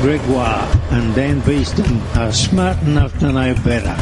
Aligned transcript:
Gregoire 0.00 0.64
and 0.92 1.12
Dan 1.14 1.40
Beeston 1.40 2.00
are 2.16 2.32
smart 2.32 2.80
enough 2.82 3.18
to 3.18 3.32
know 3.32 3.54
better. 3.64 3.96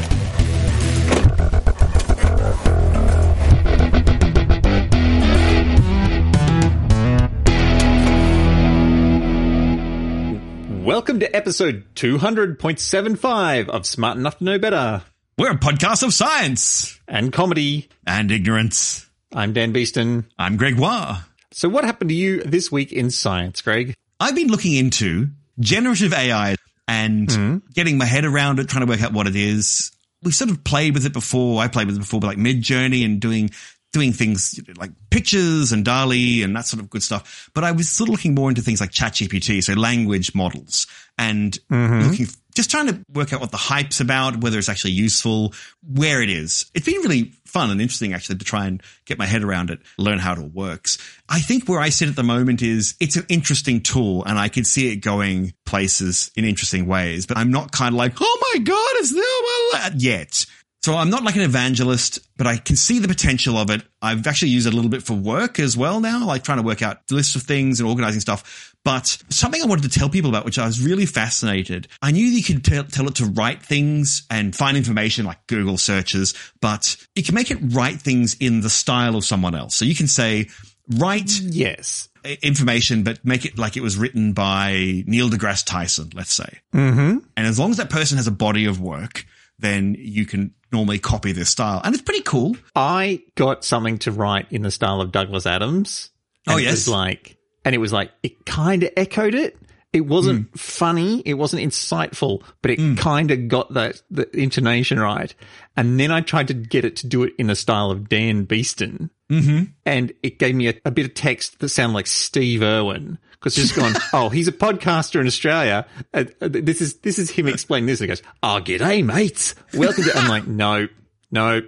Welcome 10.84 11.20
to 11.20 11.36
episode 11.36 11.84
200.75 11.94 13.68
of 13.68 13.86
Smart 13.86 14.18
Enough 14.18 14.38
to 14.38 14.44
Know 14.44 14.58
Better 14.58 15.02
We're 15.38 15.52
a 15.52 15.58
podcast 15.58 16.02
of 16.02 16.12
science 16.12 17.00
and 17.08 17.32
comedy. 17.32 17.88
and 18.06 18.30
ignorance. 18.30 19.08
I'm 19.32 19.52
Dan 19.52 19.72
Beeston. 19.72 20.26
I'm 20.38 20.56
Gregoire. 20.56 21.24
So, 21.52 21.68
what 21.68 21.84
happened 21.84 22.10
to 22.10 22.16
you 22.16 22.42
this 22.42 22.70
week 22.72 22.92
in 22.92 23.10
science, 23.10 23.62
Greg? 23.62 23.94
I've 24.20 24.34
been 24.34 24.48
looking 24.48 24.74
into 24.74 25.28
generative 25.58 26.12
AI 26.12 26.56
and 26.88 27.30
hmm. 27.30 27.56
getting 27.74 27.98
my 27.98 28.04
head 28.04 28.24
around 28.24 28.58
it, 28.58 28.68
trying 28.68 28.86
to 28.86 28.90
work 28.90 29.02
out 29.02 29.12
what 29.12 29.26
it 29.26 29.36
is. 29.36 29.90
We've 30.22 30.34
sort 30.34 30.50
of 30.50 30.64
played 30.64 30.94
with 30.94 31.06
it 31.06 31.12
before. 31.12 31.60
I 31.62 31.68
played 31.68 31.86
with 31.86 31.96
it 31.96 32.00
before, 32.00 32.20
but 32.20 32.28
like 32.28 32.38
Midjourney 32.38 33.04
and 33.04 33.20
doing 33.20 33.50
doing 33.92 34.12
things 34.12 34.60
like 34.76 34.90
pictures 35.10 35.72
and 35.72 35.84
DALL-E 35.84 36.42
and 36.42 36.54
that 36.54 36.66
sort 36.66 36.82
of 36.82 36.90
good 36.90 37.02
stuff. 37.02 37.48
But 37.54 37.64
I 37.64 37.72
was 37.72 37.88
sort 37.88 38.08
of 38.08 38.12
looking 38.12 38.34
more 38.34 38.48
into 38.48 38.60
things 38.60 38.80
like 38.80 38.90
ChatGPT, 38.90 39.62
so 39.62 39.72
language 39.72 40.34
models, 40.34 40.86
and 41.16 41.58
mm-hmm. 41.70 42.08
looking 42.08 42.26
just 42.56 42.70
trying 42.70 42.86
to 42.86 43.04
work 43.12 43.32
out 43.32 43.40
what 43.40 43.50
the 43.50 43.56
hype's 43.58 44.00
about, 44.00 44.38
whether 44.38 44.58
it's 44.58 44.68
actually 44.68 44.92
useful, 44.92 45.52
where 45.86 46.22
it 46.22 46.30
is. 46.30 46.70
It's 46.74 46.86
been 46.86 47.02
really 47.02 47.34
fun 47.44 47.70
and 47.70 47.80
interesting 47.80 48.14
actually 48.14 48.38
to 48.38 48.44
try 48.44 48.66
and 48.66 48.82
get 49.04 49.18
my 49.18 49.26
head 49.26 49.44
around 49.44 49.70
it, 49.70 49.80
learn 49.98 50.18
how 50.18 50.32
it 50.32 50.38
all 50.38 50.48
works. 50.48 50.98
I 51.28 51.40
think 51.40 51.68
where 51.68 51.80
I 51.80 51.90
sit 51.90 52.08
at 52.08 52.16
the 52.16 52.22
moment 52.22 52.62
is 52.62 52.94
it's 52.98 53.16
an 53.16 53.26
interesting 53.28 53.82
tool 53.82 54.24
and 54.24 54.38
I 54.38 54.48
can 54.48 54.64
see 54.64 54.90
it 54.90 54.96
going 54.96 55.52
places 55.66 56.30
in 56.34 56.44
interesting 56.44 56.86
ways, 56.86 57.26
but 57.26 57.36
I'm 57.36 57.50
not 57.50 57.72
kind 57.72 57.94
of 57.94 57.98
like, 57.98 58.14
oh 58.20 58.52
my 58.54 58.60
God, 58.60 58.90
it's 58.94 59.12
there 59.12 59.92
yet. 59.96 60.46
So 60.86 60.94
I'm 60.94 61.10
not 61.10 61.24
like 61.24 61.34
an 61.34 61.42
evangelist, 61.42 62.20
but 62.36 62.46
I 62.46 62.58
can 62.58 62.76
see 62.76 63.00
the 63.00 63.08
potential 63.08 63.56
of 63.58 63.70
it. 63.70 63.82
I've 64.00 64.24
actually 64.24 64.50
used 64.50 64.68
it 64.68 64.72
a 64.72 64.76
little 64.76 64.88
bit 64.88 65.02
for 65.02 65.14
work 65.14 65.58
as 65.58 65.76
well 65.76 65.98
now, 65.98 66.24
like 66.24 66.44
trying 66.44 66.58
to 66.58 66.62
work 66.62 66.80
out 66.80 67.10
lists 67.10 67.34
of 67.34 67.42
things 67.42 67.80
and 67.80 67.88
organizing 67.88 68.20
stuff. 68.20 68.72
But 68.84 69.18
something 69.28 69.60
I 69.60 69.66
wanted 69.66 69.90
to 69.90 69.98
tell 69.98 70.08
people 70.08 70.30
about, 70.30 70.44
which 70.44 70.60
I 70.60 70.64
was 70.64 70.80
really 70.80 71.04
fascinated. 71.04 71.88
I 72.00 72.12
knew 72.12 72.24
you 72.24 72.40
could 72.40 72.64
tell, 72.64 72.84
tell 72.84 73.08
it 73.08 73.16
to 73.16 73.24
write 73.24 73.64
things 73.64 74.28
and 74.30 74.54
find 74.54 74.76
information 74.76 75.26
like 75.26 75.44
Google 75.48 75.76
searches, 75.76 76.34
but 76.60 76.96
you 77.16 77.24
can 77.24 77.34
make 77.34 77.50
it 77.50 77.58
write 77.60 78.00
things 78.00 78.36
in 78.38 78.60
the 78.60 78.70
style 78.70 79.16
of 79.16 79.24
someone 79.24 79.56
else. 79.56 79.74
So 79.74 79.84
you 79.84 79.96
can 79.96 80.06
say, 80.06 80.46
write 80.88 81.32
Yes. 81.40 82.08
information, 82.42 83.02
but 83.02 83.24
make 83.24 83.44
it 83.44 83.58
like 83.58 83.76
it 83.76 83.82
was 83.82 83.96
written 83.96 84.34
by 84.34 85.02
Neil 85.04 85.30
deGrasse 85.30 85.66
Tyson, 85.66 86.10
let's 86.14 86.32
say. 86.32 86.60
Mm-hmm. 86.72 87.18
And 87.36 87.46
as 87.48 87.58
long 87.58 87.72
as 87.72 87.78
that 87.78 87.90
person 87.90 88.18
has 88.18 88.28
a 88.28 88.30
body 88.30 88.66
of 88.66 88.80
work, 88.80 89.26
then 89.58 89.96
you 89.98 90.26
can 90.26 90.54
normally 90.72 90.98
copy 90.98 91.32
their 91.32 91.44
style. 91.44 91.80
And 91.84 91.94
it's 91.94 92.02
pretty 92.02 92.22
cool. 92.22 92.56
I 92.74 93.22
got 93.34 93.64
something 93.64 93.98
to 93.98 94.12
write 94.12 94.50
in 94.50 94.62
the 94.62 94.70
style 94.70 95.00
of 95.00 95.12
Douglas 95.12 95.46
Adams. 95.46 96.10
Oh, 96.46 96.52
and 96.52 96.60
It 96.60 96.64
yes. 96.64 96.72
was 96.72 96.88
like, 96.88 97.36
and 97.64 97.74
it 97.74 97.78
was 97.78 97.92
like, 97.92 98.12
it 98.22 98.44
kind 98.46 98.82
of 98.82 98.90
echoed 98.96 99.34
it. 99.34 99.56
It 99.92 100.06
wasn't 100.06 100.48
Hmm. 100.48 100.56
funny. 100.56 101.22
It 101.24 101.34
wasn't 101.34 101.62
insightful, 101.62 102.42
but 102.60 102.70
it 102.72 102.98
kind 102.98 103.30
of 103.30 103.48
got 103.48 103.72
that, 103.74 104.02
the 104.10 104.28
intonation 104.38 104.98
right. 105.00 105.34
And 105.76 105.98
then 105.98 106.10
I 106.10 106.20
tried 106.20 106.48
to 106.48 106.54
get 106.54 106.84
it 106.84 106.96
to 106.96 107.06
do 107.06 107.22
it 107.22 107.32
in 107.38 107.46
the 107.46 107.54
style 107.56 107.90
of 107.90 108.08
Dan 108.08 108.44
Beeston. 108.44 109.10
Mm-hmm. 109.30 109.64
And 109.86 110.12
it 110.22 110.38
gave 110.38 110.54
me 110.54 110.68
a, 110.68 110.74
a 110.84 110.90
bit 110.90 111.06
of 111.06 111.14
text 111.14 111.60
that 111.60 111.68
sounded 111.70 111.94
like 111.94 112.06
Steve 112.06 112.62
Irwin. 112.62 113.18
Cause 113.40 113.54
just 113.54 113.74
gone, 113.76 113.94
oh, 114.12 114.28
he's 114.28 114.48
a 114.48 114.52
podcaster 114.52 115.20
in 115.20 115.26
Australia. 115.26 115.86
Uh, 116.12 116.24
uh, 116.40 116.48
this 116.50 116.80
is, 116.80 116.98
this 116.98 117.18
is 117.18 117.30
him 117.30 117.46
explaining 117.46 117.86
this. 117.86 118.00
And 118.00 118.04
he 118.04 118.08
goes, 118.08 118.22
oh, 118.42 118.60
g'day, 118.62 119.04
mates. 119.04 119.54
Welcome 119.74 120.04
to, 120.04 120.16
I'm 120.18 120.28
like, 120.28 120.46
no, 120.46 120.88
no. 121.30 121.62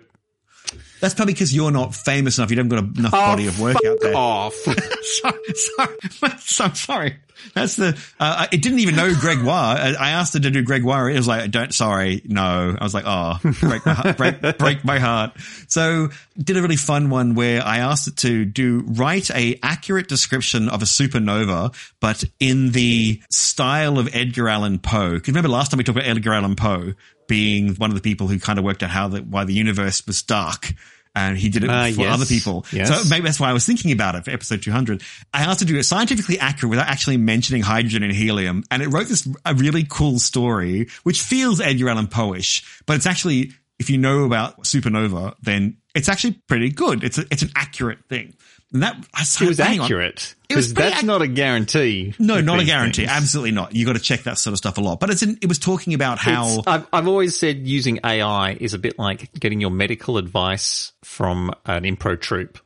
That's 1.01 1.15
probably 1.15 1.35
because 1.35 1.55
you're 1.55 1.71
not 1.71 1.95
famous 1.95 2.39
enough. 2.39 2.51
You 2.51 2.57
haven't 2.57 2.71
got 2.71 2.99
enough 2.99 3.13
body 3.13 3.47
of 3.47 3.61
work 3.61 3.77
out 3.87 3.99
there. 4.01 4.17
Off. 4.17 4.55
sorry, 5.21 5.55
sorry, 5.55 5.97
so 6.41 6.69
sorry. 6.71 7.17
That's 7.55 7.77
the. 7.77 7.99
Uh, 8.19 8.47
it 8.51 8.63
didn't 8.63 8.81
even 8.81 8.97
know 8.97 9.15
Gregoire. 9.15 9.77
I 9.77 9.95
I 9.99 10.11
asked 10.11 10.35
her 10.35 10.41
to 10.41 10.51
do 10.51 10.63
Gregoire. 10.63 11.11
It 11.11 11.17
was 11.17 11.29
like, 11.29 11.51
don't. 11.51 11.73
Sorry, 11.73 12.21
no. 12.25 12.77
I 12.79 12.83
was 12.83 12.95
like, 12.95 13.05
oh, 13.07 13.39
break 13.61 13.87
my 13.87 13.93
heart, 13.93 14.17
break, 14.17 14.41
break 14.59 14.85
my 14.85 14.99
heart. 14.99 15.33
So 15.69 16.09
did 16.37 16.57
a 16.57 16.63
really 16.63 16.77
fun 16.77 17.11
one 17.11 17.35
where 17.35 17.65
I 17.65 17.79
asked 17.79 18.09
it 18.09 18.17
to 18.19 18.45
do 18.45 18.85
write 18.87 19.31
a 19.31 19.59
accurate 19.63 20.09
description 20.09 20.69
of 20.69 20.83
a 20.83 20.87
supernova, 20.87 21.75
but 22.01 22.25
in 22.41 22.73
the 22.73 23.21
style 23.31 23.99
of 23.99 24.15
Edgar 24.15 24.49
Allan 24.49 24.79
Poe. 24.79 25.15
Because 25.15 25.29
remember 25.29 25.49
last 25.49 25.71
time 25.71 25.79
we 25.79 25.85
talked 25.85 25.99
about 25.99 26.09
Edgar 26.09 26.35
Allan 26.35 26.57
Poe 26.57 26.95
being 27.29 27.75
one 27.77 27.91
of 27.91 27.95
the 27.95 28.03
people 28.03 28.27
who 28.27 28.39
kind 28.41 28.59
of 28.59 28.65
worked 28.65 28.83
out 28.83 28.91
how 28.91 29.07
the 29.09 29.21
why 29.21 29.45
the 29.45 29.55
universe 29.55 30.05
was 30.07 30.23
dark 30.23 30.73
and 31.15 31.37
he 31.39 31.49
did 31.49 31.65
it 31.65 31.71
Ah, 31.71 31.91
for 31.95 32.03
yes. 32.03 32.15
other 32.15 32.27
people. 32.27 32.65
Yes. 32.73 32.89
So 32.89 33.09
maybe 33.09 33.25
that's 33.25 33.41
why 33.41 33.51
I 33.51 33.53
was 33.53 33.65
thinking 33.67 33.93
about 33.93 34.15
it 34.15 34.25
for 34.25 34.31
episode 34.31 34.63
200. 34.63 35.03
I 35.33 35.43
asked 35.43 35.61
to 35.61 35.65
do 35.65 35.77
it 35.77 35.83
scientifically 35.85 36.39
accurate 36.39 36.71
without 36.71 36.87
actually 36.87 37.17
mentioning 37.17 37.63
hydrogen 37.63 38.03
and 38.03 38.13
helium. 38.13 38.63
And 38.71 38.83
it 38.83 38.89
wrote 38.89 39.09
this 39.09 39.27
a 39.45 39.55
really 39.55 39.85
cool 39.89 40.19
story, 40.19 40.89
which 41.05 41.21
feels 41.23 41.61
Edgar 41.61 41.89
Allan 41.89 42.07
Poe-ish, 42.09 42.83
but 42.87 42.95
it's 42.97 43.07
actually, 43.07 43.53
if 43.81 43.91
you 43.91 43.99
know 43.99 44.25
about 44.25 44.63
supernova, 44.63 45.35
then 45.43 45.79
it's 45.95 46.09
actually 46.09 46.35
pretty 46.47 46.71
good. 46.71 47.03
It's 47.03 47.19
a, 47.19 47.23
it's 47.33 47.43
an 47.43 47.51
accurate 47.57 48.05
thing. 48.09 48.35
And 48.73 48.83
that, 48.83 48.97
I 49.15 49.23
It 49.23 49.49
was 49.49 49.59
hang 49.59 49.81
on. 49.81 49.85
accurate. 49.87 50.35
It 50.51 50.57
was 50.57 50.75
that's 50.75 50.99
ac- 50.99 51.07
not 51.07 51.23
a 51.23 51.27
guarantee. 51.27 52.15
No, 52.19 52.43
not 52.43 52.61
a 52.61 52.65
guarantee. 52.65 53.07
things. 53.07 53.17
Absolutely 53.17 53.53
not. 53.53 53.75
You 53.75 53.87
got 53.87 53.95
to 53.95 53.99
check 53.99 54.25
that 54.25 54.37
sort 54.37 54.53
of 54.53 54.59
stuff 54.59 54.77
a 54.77 54.83
lot. 54.83 55.01
But 55.01 55.09
it's 55.09 55.23
an, 55.23 55.39
it 55.41 55.47
was 55.49 55.59
talking 55.59 55.95
about 55.95 56.19
how 56.19 56.63
I've, 56.67 56.87
I've 56.93 57.09
always 57.09 57.39
said 57.39 57.67
using 57.67 57.99
AI 58.05 58.53
is 58.61 58.75
a 58.75 58.79
bit 58.79 58.99
like 58.99 59.33
getting 59.33 59.61
your 59.61 59.71
medical 59.71 60.19
advice 60.19 60.93
from 61.03 61.51
an 61.65 61.85
impro 61.85 62.21
troupe. 62.21 62.59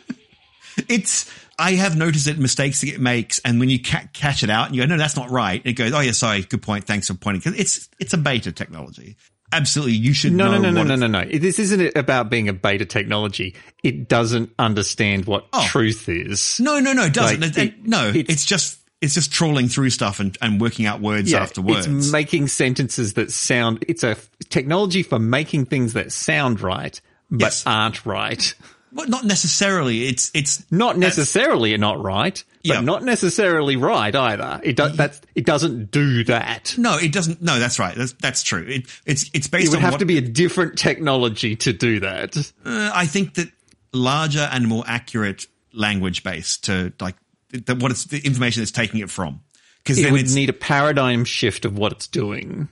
it's 0.90 1.32
I 1.60 1.72
have 1.74 1.98
noticed 1.98 2.28
it 2.28 2.38
mistakes 2.38 2.82
that 2.82 2.90
it 2.94 3.00
makes, 3.02 3.40
and 3.40 3.60
when 3.60 3.70
you 3.70 3.82
ca- 3.82 4.08
catch 4.14 4.44
it 4.44 4.50
out 4.52 4.68
and 4.68 4.76
you 4.76 4.84
go, 4.84 4.86
no, 4.88 4.98
that's 4.98 5.16
not 5.16 5.32
right. 5.32 5.60
It 5.66 5.74
goes, 5.74 5.92
oh 5.92 6.02
yeah, 6.02 6.12
sorry, 6.12 6.44
good 6.44 6.62
point, 6.62 6.86
thanks 6.86 7.08
for 7.08 7.16
pointing. 7.16 7.40
Because 7.40 7.60
it's 7.60 7.90
it's 8.00 8.14
a 8.14 8.18
beta 8.18 8.52
technology. 8.52 9.18
Absolutely, 9.54 9.94
you 9.96 10.14
should 10.14 10.34
No, 10.34 10.52
know. 10.52 10.58
no, 10.60 10.70
no, 10.72 10.84
no, 10.84 10.96
no, 10.96 11.08
no, 11.08 11.24
no. 11.24 11.26
This 11.40 11.58
isn't 11.58 11.96
about 11.96 12.30
being 12.30 12.50
a 12.50 12.54
beta 12.54 12.86
technology. 12.86 13.56
It 13.82 14.10
doesn't 14.10 14.52
understand 14.60 15.26
what 15.26 15.48
Oh. 15.54 15.66
truth 15.70 16.10
is. 16.10 16.60
No, 16.60 16.80
no, 16.80 16.92
no, 16.92 17.06
it 17.06 17.14
doesn't. 17.14 17.40
Like, 17.40 17.58
It- 17.58 17.64
it- 17.64 17.86
no, 17.88 18.10
it's- 18.10 18.26
it's 18.28 18.46
just 18.46 18.80
it's 19.00 19.14
just 19.14 19.32
trawling 19.32 19.70
through 19.70 19.92
stuff 19.92 20.20
and, 20.20 20.36
and 20.42 20.60
working 20.60 20.88
out 20.88 21.00
words 21.00 21.32
Yeah, 21.32 21.44
after 21.44 21.62
words. 21.62 21.86
It's 21.86 22.12
making 22.12 22.48
sentences 22.48 23.14
that 23.14 23.32
sound. 23.32 23.86
It's 23.88 24.04
a 24.04 24.18
technology 24.50 25.04
for 25.04 25.20
making 25.20 25.68
things 25.68 25.94
that 25.94 26.12
sound 26.12 26.62
right 26.62 27.00
but 27.30 27.42
Yes. 27.42 27.64
aren't 27.68 28.06
right. 28.08 28.54
well, 28.94 29.08
not 29.08 29.26
necessarily. 29.26 30.08
It's 30.08 30.32
it's 30.34 30.66
Not 30.72 30.98
necessarily 30.98 31.76
not 31.78 32.02
right, 32.02 32.42
but 32.48 32.60
Yeah. 32.64 32.82
not 32.82 33.04
necessarily 33.04 33.76
right 33.76 34.16
either. 34.16 34.60
It 34.64 34.76
does. 34.76 34.96
That's 34.98 35.22
it 35.36 35.46
doesn't 35.46 35.92
do 35.92 36.24
that. 36.26 36.76
no, 36.78 36.98
it 36.98 37.12
doesn't. 37.12 37.42
No, 37.42 37.60
that's 37.60 37.80
right. 37.80 37.96
That's 37.96 38.14
that's 38.14 38.44
true. 38.44 38.66
It, 38.68 38.86
it's 39.06 39.30
it's 39.34 39.48
based 39.48 39.68
It 39.68 39.70
would 39.72 39.80
have 39.82 39.94
what, 39.94 40.00
to 40.00 40.06
be 40.06 40.18
a 40.18 40.22
different 40.22 40.78
technology 40.78 41.56
to 41.58 41.74
do 41.74 42.00
that. 42.02 42.38
Uh, 42.66 42.92
I 42.94 43.06
think 43.06 43.36
that 43.36 43.50
larger 43.94 44.48
and 44.52 44.68
more 44.68 44.84
accurate 44.88 45.48
language 45.74 46.24
base 46.24 46.58
to 46.58 46.92
like 47.00 47.16
the, 47.52 47.76
what 47.76 47.92
it's 47.92 48.06
the 48.06 48.20
information 48.20 48.62
it's 48.64 48.72
taking 48.72 49.00
it 49.02 49.10
from. 49.10 49.42
Because 49.84 50.00
It 50.00 50.04
then 50.04 50.14
would 50.14 50.30
need 50.34 50.50
a 50.50 50.54
paradigm 50.54 51.24
shift 51.24 51.64
of 51.66 51.78
what 51.78 51.94
it's 51.94 52.08
doing. 52.08 52.68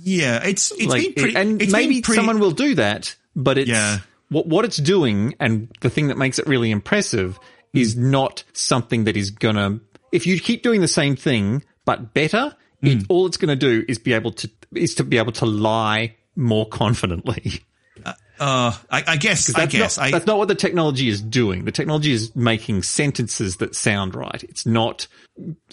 yeah, 0.00 0.42
it's 0.44 0.70
it's 0.72 0.86
Like, 0.86 1.02
been 1.02 1.12
pretty, 1.14 1.36
and 1.36 1.60
it's 1.60 1.70
maybe 1.72 2.00
pretty, 2.00 2.16
someone 2.16 2.38
will 2.40 2.52
do 2.52 2.76
that, 2.76 3.14
but 3.34 3.58
it's 3.58 3.68
Yeah. 3.68 3.98
What 4.28 4.46
what 4.46 4.64
it's 4.64 4.76
doing, 4.76 5.34
and 5.40 5.68
the 5.80 5.90
thing 5.90 6.08
that 6.08 6.18
makes 6.18 6.38
it 6.38 6.46
really 6.46 6.70
impressive 6.70 7.38
hmm. 7.72 7.78
is 7.78 7.96
not 7.96 8.44
something 8.52 9.04
that 9.04 9.16
is 9.16 9.30
gonna. 9.30 9.80
If 10.12 10.26
you 10.26 10.40
keep 10.40 10.62
doing 10.62 10.80
the 10.80 10.88
same 10.88 11.16
thing 11.16 11.62
but 11.84 12.12
better, 12.12 12.54
hmm. 12.80 12.86
it, 12.86 13.04
all 13.08 13.26
it's 13.26 13.38
going 13.38 13.48
to 13.48 13.56
do 13.56 13.84
is 13.88 13.98
be 13.98 14.12
able 14.12 14.32
to 14.32 14.50
is 14.74 14.96
to 14.96 15.04
be 15.04 15.18
able 15.18 15.32
to 15.32 15.46
lie 15.46 16.16
more 16.34 16.66
confidently. 16.70 17.60
Uh, 18.04 18.12
uh, 18.38 18.72
I, 18.90 19.04
I 19.06 19.16
guess 19.16 19.54
I 19.54 19.66
guess 19.66 19.96
not, 19.96 20.04
I 20.04 20.10
that's 20.10 20.26
not 20.26 20.36
what 20.36 20.48
the 20.48 20.54
technology 20.54 21.08
is 21.08 21.22
doing. 21.22 21.64
The 21.64 21.72
technology 21.72 22.12
is 22.12 22.36
making 22.36 22.82
sentences 22.82 23.56
that 23.58 23.74
sound 23.74 24.14
right. 24.14 24.42
It's 24.44 24.66
not. 24.66 25.06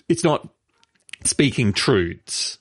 It's 0.08 0.24
not 0.24 0.48
speaking 1.24 1.74
truths. 1.74 2.58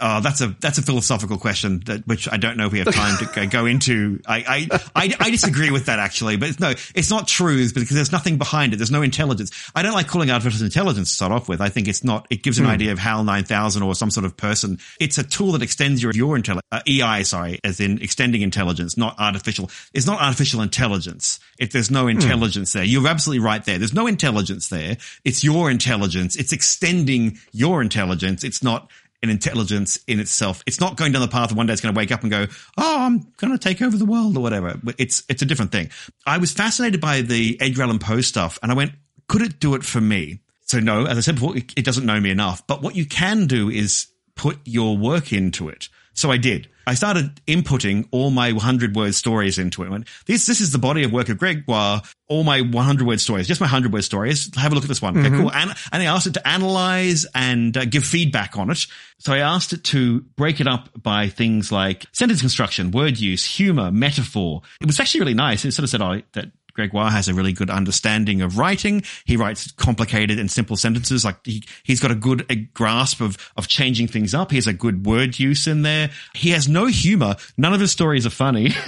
Oh, 0.00 0.20
that's 0.20 0.40
a 0.40 0.48
that's 0.60 0.78
a 0.78 0.82
philosophical 0.82 1.38
question 1.38 1.80
that 1.86 2.06
which 2.08 2.28
I 2.30 2.38
don't 2.38 2.56
know 2.56 2.66
if 2.66 2.72
we 2.72 2.80
have 2.80 2.92
time 2.92 3.16
to 3.18 3.46
go 3.46 3.66
into. 3.66 4.20
I, 4.26 4.66
I 4.72 4.80
I, 4.96 5.14
I 5.20 5.30
disagree 5.30 5.70
with 5.70 5.86
that 5.86 6.00
actually, 6.00 6.36
but 6.36 6.58
no, 6.58 6.70
it's 6.94 7.08
not 7.08 7.28
truth 7.28 7.72
because 7.72 7.90
there's 7.90 8.10
nothing 8.10 8.36
behind 8.36 8.72
it. 8.72 8.78
There's 8.78 8.90
no 8.90 9.02
intelligence. 9.02 9.70
I 9.76 9.82
don't 9.82 9.92
like 9.92 10.08
calling 10.08 10.30
artificial 10.30 10.64
intelligence 10.64 11.10
to 11.10 11.14
start 11.14 11.30
off 11.30 11.48
with. 11.48 11.60
I 11.60 11.68
think 11.68 11.86
it's 11.86 12.02
not. 12.02 12.26
It 12.30 12.42
gives 12.42 12.58
an 12.58 12.64
hmm. 12.64 12.72
idea 12.72 12.92
of 12.92 12.98
HAL 12.98 13.22
nine 13.22 13.44
thousand 13.44 13.84
or 13.84 13.94
some 13.94 14.10
sort 14.10 14.26
of 14.26 14.36
person. 14.36 14.78
It's 14.98 15.18
a 15.18 15.22
tool 15.22 15.52
that 15.52 15.62
extends 15.62 16.02
your 16.02 16.12
your 16.12 16.36
intelligence. 16.36 16.66
Uh, 16.72 16.80
EI, 16.88 17.22
sorry, 17.22 17.60
as 17.62 17.78
in 17.78 18.02
extending 18.02 18.42
intelligence, 18.42 18.96
not 18.96 19.14
artificial. 19.20 19.70
It's 19.94 20.06
not 20.06 20.20
artificial 20.20 20.62
intelligence. 20.62 21.38
If 21.60 21.70
there's 21.70 21.92
no 21.92 22.04
hmm. 22.04 22.10
intelligence 22.10 22.72
there, 22.72 22.84
you're 22.84 23.06
absolutely 23.06 23.44
right 23.44 23.64
there. 23.64 23.78
There's 23.78 23.94
no 23.94 24.08
intelligence 24.08 24.68
there. 24.68 24.96
It's 25.24 25.44
your 25.44 25.70
intelligence. 25.70 26.34
It's 26.34 26.52
extending 26.52 27.38
your 27.52 27.82
intelligence. 27.82 28.42
It's 28.42 28.64
not 28.64 28.90
an 29.22 29.30
intelligence 29.30 29.98
in 30.06 30.20
itself. 30.20 30.62
It's 30.66 30.80
not 30.80 30.96
going 30.96 31.12
down 31.12 31.22
the 31.22 31.28
path 31.28 31.50
of 31.50 31.56
one 31.56 31.66
day 31.66 31.72
it's 31.72 31.82
going 31.82 31.94
to 31.94 31.98
wake 31.98 32.12
up 32.12 32.22
and 32.22 32.30
go, 32.30 32.46
"Oh, 32.76 32.96
I'm 33.00 33.32
going 33.38 33.52
to 33.52 33.58
take 33.58 33.82
over 33.82 33.96
the 33.96 34.04
world" 34.04 34.36
or 34.36 34.40
whatever. 34.40 34.80
It's 34.98 35.24
it's 35.28 35.42
a 35.42 35.46
different 35.46 35.72
thing. 35.72 35.90
I 36.26 36.38
was 36.38 36.52
fascinated 36.52 37.00
by 37.00 37.22
the 37.22 37.58
Edgar 37.60 37.82
Allan 37.82 37.98
Poe 37.98 38.20
stuff, 38.20 38.58
and 38.62 38.70
I 38.70 38.74
went, 38.74 38.92
"Could 39.28 39.42
it 39.42 39.60
do 39.60 39.74
it 39.74 39.84
for 39.84 40.00
me?" 40.00 40.40
So 40.62 40.80
no, 40.80 41.06
as 41.06 41.16
I 41.16 41.20
said 41.20 41.36
before, 41.36 41.56
it 41.56 41.84
doesn't 41.84 42.04
know 42.04 42.20
me 42.20 42.30
enough. 42.30 42.66
But 42.66 42.82
what 42.82 42.96
you 42.96 43.06
can 43.06 43.46
do 43.46 43.70
is 43.70 44.08
put 44.34 44.58
your 44.64 44.96
work 44.96 45.32
into 45.32 45.68
it. 45.68 45.88
So 46.16 46.30
I 46.30 46.38
did. 46.38 46.68
I 46.88 46.94
started 46.94 47.40
inputting 47.46 48.06
all 48.12 48.30
my 48.30 48.52
100 48.52 48.94
word 48.94 49.14
stories 49.14 49.58
into 49.58 49.82
it. 49.82 49.90
Went, 49.90 50.08
this, 50.26 50.46
this 50.46 50.60
is 50.60 50.70
the 50.70 50.78
body 50.78 51.02
of 51.02 51.12
work 51.12 51.28
of 51.28 51.38
Gregoire. 51.38 52.00
All 52.28 52.42
my 52.42 52.60
100 52.60 53.06
word 53.06 53.20
stories, 53.20 53.46
just 53.46 53.60
my 53.60 53.66
100 53.66 53.92
word 53.92 54.02
stories. 54.02 54.54
Have 54.56 54.72
a 54.72 54.74
look 54.74 54.84
at 54.84 54.88
this 54.88 55.02
one. 55.02 55.14
Mm-hmm. 55.14 55.26
Okay, 55.26 55.36
cool. 55.36 55.52
And, 55.52 55.74
and 55.92 56.02
I 56.02 56.06
asked 56.06 56.26
it 56.26 56.34
to 56.34 56.48
analyze 56.48 57.26
and 57.34 57.76
uh, 57.76 57.84
give 57.84 58.04
feedback 58.04 58.56
on 58.56 58.70
it. 58.70 58.86
So 59.18 59.32
I 59.32 59.38
asked 59.38 59.72
it 59.72 59.84
to 59.84 60.20
break 60.36 60.60
it 60.60 60.66
up 60.66 60.90
by 61.00 61.28
things 61.28 61.70
like 61.70 62.06
sentence 62.12 62.40
construction, 62.40 62.92
word 62.92 63.18
use, 63.18 63.44
humor, 63.44 63.90
metaphor. 63.90 64.62
It 64.80 64.86
was 64.86 64.98
actually 64.98 65.20
really 65.20 65.34
nice. 65.34 65.64
It 65.64 65.72
sort 65.72 65.84
of 65.84 65.90
said, 65.90 66.02
oh, 66.02 66.22
that 66.32 66.50
Gregoire 66.76 67.10
has 67.10 67.28
a 67.28 67.34
really 67.34 67.52
good 67.52 67.70
understanding 67.70 68.42
of 68.42 68.58
writing. 68.58 69.02
He 69.24 69.36
writes 69.36 69.72
complicated 69.72 70.38
and 70.38 70.50
simple 70.50 70.76
sentences. 70.76 71.24
Like 71.24 71.44
he, 71.44 71.64
he's 71.82 72.00
got 72.00 72.10
a 72.10 72.14
good 72.14 72.46
a 72.48 72.56
grasp 72.56 73.20
of, 73.20 73.36
of 73.56 73.66
changing 73.66 74.08
things 74.08 74.34
up. 74.34 74.50
He 74.50 74.56
has 74.58 74.66
a 74.66 74.72
good 74.72 75.04
word 75.04 75.38
use 75.38 75.66
in 75.66 75.82
there. 75.82 76.10
He 76.34 76.50
has 76.50 76.68
no 76.68 76.86
humor. 76.86 77.36
None 77.56 77.74
of 77.74 77.80
his 77.80 77.90
stories 77.90 78.26
are 78.26 78.30
funny. 78.30 78.70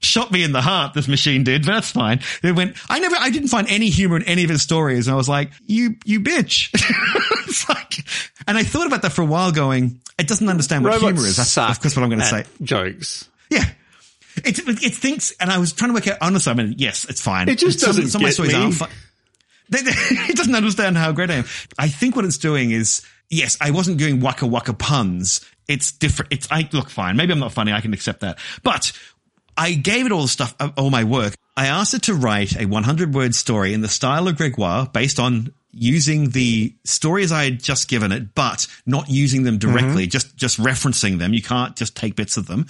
Shot 0.00 0.30
me 0.30 0.44
in 0.44 0.52
the 0.52 0.60
heart, 0.60 0.94
this 0.94 1.08
machine 1.08 1.42
did, 1.42 1.66
but 1.66 1.72
that's 1.72 1.90
fine. 1.90 2.20
It 2.42 2.54
went, 2.54 2.76
I 2.88 3.00
never, 3.00 3.16
I 3.18 3.30
didn't 3.30 3.48
find 3.48 3.66
any 3.68 3.88
humor 3.88 4.16
in 4.16 4.22
any 4.24 4.44
of 4.44 4.50
his 4.50 4.62
stories. 4.62 5.08
And 5.08 5.14
I 5.14 5.16
was 5.16 5.28
like, 5.28 5.50
you, 5.66 5.96
you 6.04 6.20
bitch. 6.20 6.72
like, 7.68 8.06
and 8.46 8.56
I 8.56 8.62
thought 8.62 8.86
about 8.86 9.02
that 9.02 9.12
for 9.12 9.22
a 9.22 9.26
while 9.26 9.52
going, 9.52 10.00
it 10.18 10.28
doesn't 10.28 10.48
understand 10.48 10.84
what 10.84 10.94
Robots 10.94 11.04
humor 11.04 11.26
is. 11.26 11.36
That's, 11.36 11.58
of 11.58 11.80
course, 11.80 11.96
what 11.96 12.02
I'm 12.02 12.08
going 12.08 12.20
to 12.20 12.26
say. 12.26 12.44
Jokes. 12.62 13.28
Yeah. 13.50 13.64
It, 14.44 14.58
it 14.82 14.94
thinks, 14.94 15.32
and 15.40 15.50
I 15.50 15.58
was 15.58 15.72
trying 15.72 15.90
to 15.90 15.94
work 15.94 16.08
out, 16.08 16.18
honestly, 16.20 16.50
I 16.50 16.54
mean, 16.54 16.74
yes, 16.76 17.06
it's 17.08 17.20
fine. 17.20 17.48
It 17.48 17.58
just 17.58 17.80
doesn't 17.80 18.08
some, 18.08 18.20
some 18.30 18.46
get 18.46 18.54
me. 18.54 18.76
Are 18.80 18.88
it 19.72 20.36
doesn't 20.36 20.54
understand 20.54 20.96
how 20.96 21.12
great 21.12 21.30
I 21.30 21.34
am. 21.34 21.44
I 21.78 21.88
think 21.88 22.14
what 22.14 22.24
it's 22.24 22.38
doing 22.38 22.70
is, 22.70 23.02
yes, 23.30 23.56
I 23.60 23.72
wasn't 23.72 23.98
doing 23.98 24.20
waka 24.20 24.46
waka 24.46 24.74
puns. 24.74 25.44
It's 25.66 25.90
different. 25.90 26.32
It's, 26.32 26.48
I 26.50 26.68
look 26.72 26.90
fine. 26.90 27.16
Maybe 27.16 27.32
I'm 27.32 27.40
not 27.40 27.52
funny. 27.52 27.72
I 27.72 27.80
can 27.80 27.92
accept 27.92 28.20
that. 28.20 28.38
But 28.62 28.92
I 29.56 29.72
gave 29.72 30.06
it 30.06 30.12
all 30.12 30.22
the 30.22 30.28
stuff, 30.28 30.54
uh, 30.60 30.70
all 30.76 30.90
my 30.90 31.04
work. 31.04 31.34
I 31.56 31.66
asked 31.66 31.94
it 31.94 32.02
to 32.02 32.14
write 32.14 32.56
a 32.56 32.66
100 32.66 33.14
word 33.14 33.34
story 33.34 33.72
in 33.72 33.80
the 33.80 33.88
style 33.88 34.28
of 34.28 34.36
Gregoire 34.36 34.86
based 34.92 35.18
on 35.18 35.52
using 35.72 36.30
the 36.30 36.74
stories 36.84 37.32
I 37.32 37.44
had 37.44 37.62
just 37.62 37.88
given 37.88 38.12
it, 38.12 38.34
but 38.34 38.66
not 38.84 39.10
using 39.10 39.42
them 39.42 39.58
directly, 39.58 40.04
mm-hmm. 40.04 40.10
just, 40.10 40.36
just 40.36 40.58
referencing 40.58 41.18
them. 41.18 41.34
You 41.34 41.42
can't 41.42 41.74
just 41.74 41.96
take 41.96 42.14
bits 42.14 42.36
of 42.36 42.46
them 42.46 42.66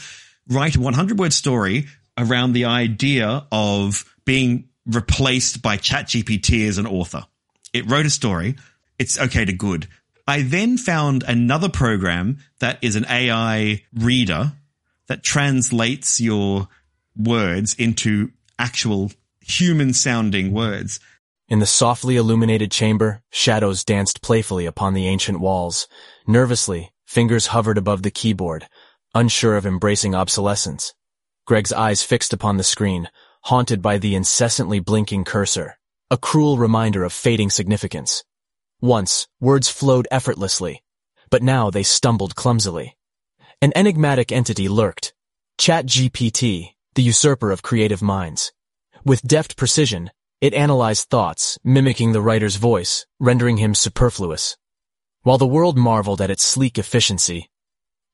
write 0.48 0.76
a 0.76 0.80
100 0.80 1.18
word 1.18 1.32
story 1.32 1.86
around 2.18 2.52
the 2.52 2.64
idea 2.64 3.46
of 3.52 4.04
being 4.24 4.68
replaced 4.86 5.62
by 5.62 5.76
ChatGPT 5.76 6.66
as 6.68 6.78
an 6.78 6.86
author. 6.86 7.24
It 7.72 7.90
wrote 7.90 8.06
a 8.06 8.10
story. 8.10 8.56
It's 8.98 9.18
okay 9.18 9.44
to 9.44 9.52
good. 9.52 9.88
I 10.26 10.42
then 10.42 10.78
found 10.78 11.22
another 11.22 11.68
program 11.68 12.38
that 12.60 12.78
is 12.82 12.96
an 12.96 13.06
AI 13.08 13.82
reader 13.94 14.52
that 15.06 15.22
translates 15.22 16.20
your 16.20 16.68
words 17.16 17.74
into 17.74 18.32
actual 18.58 19.12
human 19.40 19.92
sounding 19.92 20.52
words. 20.52 20.98
In 21.48 21.60
the 21.60 21.66
softly 21.66 22.16
illuminated 22.16 22.72
chamber, 22.72 23.22
shadows 23.30 23.84
danced 23.84 24.20
playfully 24.20 24.66
upon 24.66 24.94
the 24.94 25.06
ancient 25.06 25.38
walls. 25.38 25.86
Nervously, 26.26 26.90
fingers 27.04 27.48
hovered 27.48 27.78
above 27.78 28.02
the 28.02 28.10
keyboard, 28.10 28.66
unsure 29.16 29.56
of 29.56 29.64
embracing 29.64 30.14
obsolescence. 30.14 30.94
Greg's 31.46 31.72
eyes 31.72 32.02
fixed 32.02 32.34
upon 32.34 32.58
the 32.58 32.62
screen, 32.62 33.08
haunted 33.44 33.80
by 33.80 33.96
the 33.96 34.14
incessantly 34.14 34.78
blinking 34.78 35.24
cursor, 35.24 35.78
a 36.10 36.18
cruel 36.18 36.58
reminder 36.58 37.02
of 37.02 37.14
fading 37.14 37.48
significance. 37.48 38.24
Once, 38.80 39.26
words 39.40 39.70
flowed 39.70 40.06
effortlessly, 40.10 40.82
but 41.30 41.42
now 41.42 41.70
they 41.70 41.82
stumbled 41.82 42.36
clumsily. 42.36 42.94
An 43.62 43.72
enigmatic 43.74 44.30
entity 44.30 44.68
lurked, 44.68 45.14
ChatGPT, 45.58 46.74
the 46.94 47.02
usurper 47.02 47.50
of 47.50 47.62
creative 47.62 48.02
minds. 48.02 48.52
With 49.02 49.22
deft 49.22 49.56
precision, 49.56 50.10
it 50.42 50.52
analyzed 50.52 51.08
thoughts, 51.08 51.58
mimicking 51.64 52.12
the 52.12 52.20
writer's 52.20 52.56
voice, 52.56 53.06
rendering 53.18 53.56
him 53.56 53.74
superfluous. 53.74 54.58
While 55.22 55.38
the 55.38 55.46
world 55.46 55.78
marveled 55.78 56.20
at 56.20 56.30
its 56.30 56.44
sleek 56.44 56.76
efficiency, 56.76 57.48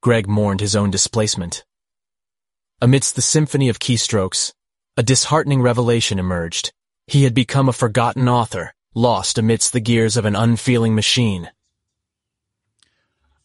Greg 0.03 0.29
mourned 0.29 0.61
his 0.61 0.77
own 0.77 0.91
displacement. 0.91 1.65
Amidst 2.81 3.15
the 3.15 3.23
symphony 3.23 3.69
of 3.69 3.79
keystrokes, 3.79 4.53
a 4.97 5.03
disheartening 5.03 5.63
revelation 5.63 6.19
emerged. 6.19 6.73
He 7.07 7.23
had 7.23 7.35
become 7.35 7.69
a 7.69 7.73
forgotten 7.73 8.29
author, 8.29 8.75
lost 8.95 9.39
amidst 9.39 9.73
the 9.73 9.81
gears 9.81 10.17
of 10.17 10.25
an 10.25 10.37
unfeeling 10.37 10.95
machine. 10.95 11.51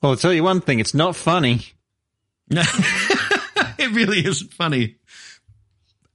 Well, 0.01 0.11
I'll 0.11 0.17
tell 0.17 0.33
you 0.33 0.43
one 0.43 0.61
thing, 0.61 0.79
it's 0.79 0.93
not 0.93 1.15
funny. 1.15 1.61
No. 2.49 2.63
It 3.77 3.91
really 3.91 4.25
isn't 4.25 4.53
funny. 4.53 4.95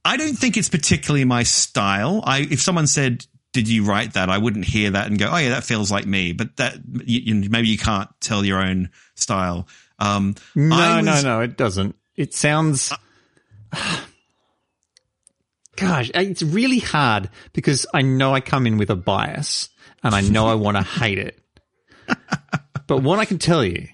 I 0.03 0.17
don't 0.17 0.35
think 0.35 0.57
it's 0.57 0.69
particularly 0.69 1.23
my 1.23 1.43
style. 1.43 2.21
I, 2.25 2.39
if 2.39 2.61
someone 2.61 2.87
said, 2.87 3.25
did 3.53 3.69
you 3.69 3.85
write 3.85 4.13
that? 4.13 4.29
I 4.29 4.37
wouldn't 4.37 4.65
hear 4.65 4.91
that 4.91 5.07
and 5.07 5.17
go, 5.17 5.29
oh 5.31 5.37
yeah, 5.37 5.49
that 5.51 5.63
feels 5.63 5.91
like 5.91 6.05
me. 6.05 6.33
But 6.33 6.57
that, 6.57 6.75
you, 7.05 7.19
you, 7.35 7.49
maybe 7.49 7.69
you 7.69 7.77
can't 7.77 8.09
tell 8.19 8.43
your 8.43 8.59
own 8.59 8.89
style. 9.15 9.67
Um, 10.03 10.35
no, 10.55 10.97
was, 10.97 11.05
no, 11.05 11.21
no, 11.21 11.41
it 11.41 11.57
doesn't. 11.57 11.95
It 12.15 12.33
sounds. 12.33 12.91
Uh, 13.71 14.01
gosh, 15.75 16.11
it's 16.13 16.43
really 16.43 16.79
hard 16.79 17.29
because 17.53 17.85
I 17.93 18.01
know 18.01 18.33
I 18.33 18.41
come 18.41 18.67
in 18.67 18.77
with 18.77 18.89
a 18.89 18.95
bias 18.95 19.69
and 20.03 20.13
I 20.13 20.21
know 20.21 20.47
I 20.47 20.55
want 20.55 20.77
to 20.77 20.83
hate 20.99 21.19
it. 21.19 21.39
But 22.87 23.01
what 23.01 23.19
I 23.19 23.25
can 23.25 23.39
tell 23.39 23.63
you 23.63 23.87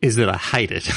is 0.00 0.16
that 0.16 0.28
I 0.28 0.36
hate 0.36 0.70
it. 0.70 0.88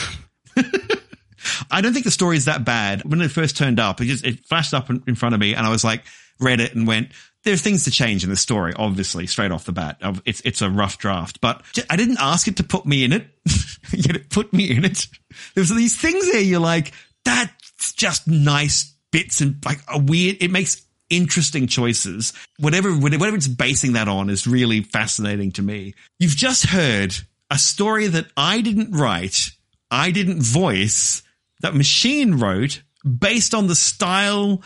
I 1.70 1.82
don't 1.82 1.94
think 1.94 2.06
the 2.06 2.12
story 2.12 2.38
is 2.38 2.46
that 2.46 2.64
bad. 2.66 3.04
When 3.04 3.22
it 3.22 3.30
first 3.30 3.58
turned 3.58 3.80
up, 3.80 4.02
it 4.02 4.06
just 4.06 4.26
it 4.26 4.46
flashed 4.46 4.74
up 4.74 4.90
in, 4.90 5.04
in 5.08 5.16
front 5.16 5.36
of 5.36 5.42
me, 5.42 5.54
and 5.54 5.66
I 5.66 5.70
was 5.70 5.84
like, 5.84 6.04
read 6.40 6.60
it 6.60 6.74
and 6.74 6.88
went, 6.88 7.10
there 7.46 7.54
are 7.54 7.58
things 7.58 7.84
to 7.86 7.92
change 7.92 8.24
in 8.24 8.30
the 8.32 8.36
story, 8.36 8.74
obviously, 8.76 9.28
straight 9.28 9.52
off 9.52 9.66
the 9.66 9.72
bat. 9.72 10.02
It's, 10.26 10.42
it's 10.42 10.62
a 10.62 10.70
rough 10.70 10.98
draft, 10.98 11.40
but 11.40 11.62
I 11.90 11.96
didn't 11.96 12.18
ask 12.20 12.48
it 12.48 12.58
to 12.58 12.64
put 12.64 12.86
me 12.86 13.04
in 13.04 13.14
it, 13.14 13.28
yet 13.92 14.16
it 14.16 14.30
put 14.30 14.52
me 14.52 14.76
in 14.76 14.84
it. 14.84 15.08
There's 15.54 15.70
these 15.70 15.96
things 15.96 16.32
there 16.32 16.42
you're 16.42 16.60
like, 16.60 16.92
that's 17.24 17.94
just 17.94 18.28
nice 18.28 18.94
bits 19.12 19.42
and 19.42 19.64
like 19.64 19.80
a 19.88 20.00
weird, 20.00 20.38
it 20.42 20.50
makes 20.52 20.84
interesting 21.10 21.68
choices. 21.68 22.34
Whatever, 22.58 22.92
whatever 22.92 23.36
it's 23.36 23.48
basing 23.48 23.94
that 23.94 24.08
on 24.08 24.32
is 24.32 24.48
really 24.48 24.82
fascinating 24.82 25.52
to 25.54 25.62
me. 25.62 25.94
You've 26.20 26.36
just 26.36 26.66
heard 26.66 27.16
a 27.52 27.60
story 27.60 28.08
that 28.08 28.26
I 28.36 28.62
didn't 28.62 28.92
write, 28.92 29.52
I 29.92 30.10
didn't 30.10 30.42
voice, 30.42 31.22
that 31.62 31.76
machine 31.76 32.40
wrote 32.40 32.82
based 33.06 33.54
on 33.54 33.68
the 33.68 33.76
style 33.76 34.64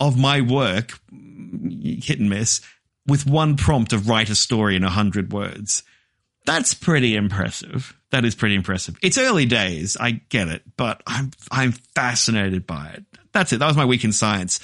of 0.00 0.18
my 0.18 0.40
work, 0.40 0.98
hit 2.02 2.20
and 2.20 2.30
miss, 2.30 2.60
with 3.06 3.26
one 3.26 3.56
prompt 3.56 3.92
of 3.92 4.08
write 4.08 4.30
a 4.30 4.34
story 4.34 4.76
in 4.76 4.84
a 4.84 4.90
hundred 4.90 5.32
words. 5.32 5.82
That's 6.46 6.74
pretty 6.74 7.16
impressive. 7.16 7.94
That 8.10 8.24
is 8.24 8.34
pretty 8.34 8.54
impressive. 8.54 8.98
It's 9.02 9.18
early 9.18 9.46
days. 9.46 9.96
I 9.98 10.12
get 10.12 10.48
it, 10.48 10.62
but 10.76 11.02
I'm, 11.06 11.30
I'm 11.50 11.72
fascinated 11.94 12.66
by 12.66 12.88
it. 12.88 13.04
That's 13.32 13.52
it. 13.52 13.58
That 13.58 13.68
was 13.68 13.76
my 13.76 13.84
week 13.84 14.04
in 14.04 14.12
science. 14.12 14.58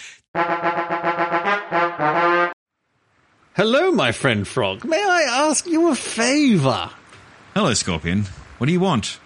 Hello, 3.54 3.90
my 3.90 4.12
friend 4.12 4.46
Frog. 4.46 4.84
May 4.84 5.02
I 5.02 5.22
ask 5.48 5.66
you 5.66 5.90
a 5.90 5.94
favor? 5.94 6.90
Hello, 7.54 7.72
Scorpion. 7.74 8.26
What 8.58 8.66
do 8.66 8.72
you 8.72 8.80
want? 8.80 9.18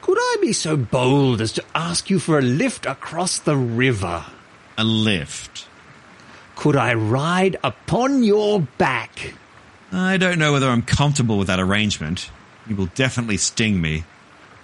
Could 0.00 0.18
I 0.18 0.36
be 0.40 0.52
so 0.52 0.76
bold 0.76 1.40
as 1.40 1.52
to 1.52 1.64
ask 1.74 2.10
you 2.10 2.18
for 2.18 2.38
a 2.38 2.42
lift 2.42 2.86
across 2.86 3.38
the 3.38 3.56
river? 3.56 4.24
A 4.78 4.84
lift? 4.84 5.66
Could 6.56 6.76
I 6.76 6.94
ride 6.94 7.56
upon 7.62 8.22
your 8.22 8.60
back? 8.78 9.34
I 9.92 10.16
don't 10.16 10.38
know 10.38 10.52
whether 10.52 10.68
I'm 10.68 10.82
comfortable 10.82 11.38
with 11.38 11.48
that 11.48 11.60
arrangement. 11.60 12.30
You 12.66 12.76
will 12.76 12.86
definitely 12.94 13.36
sting 13.36 13.80
me. 13.80 14.04